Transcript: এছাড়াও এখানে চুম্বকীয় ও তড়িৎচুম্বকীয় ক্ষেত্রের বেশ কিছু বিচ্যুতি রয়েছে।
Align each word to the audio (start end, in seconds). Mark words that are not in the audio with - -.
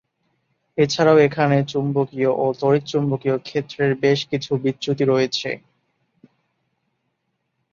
এছাড়াও 0.77 1.17
এখানে 1.27 1.57
চুম্বকীয় 1.71 2.31
ও 2.35 2.45
তড়িৎচুম্বকীয় 2.59 3.37
ক্ষেত্রের 3.39 3.91
বেশ 4.03 4.19
কিছু 4.31 4.51
বিচ্যুতি 4.63 5.03
রয়েছে। 5.05 5.49